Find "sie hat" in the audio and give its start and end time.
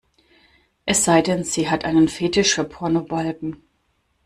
1.43-1.85